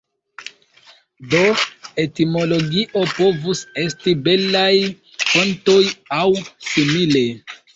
Do 1.33 1.41
etimologio 2.03 3.03
povus 3.19 3.61
esti 3.83 4.15
belaj 4.29 4.73
fontoj 5.35 5.81
aŭ 6.23 6.27
simile. 6.73 7.25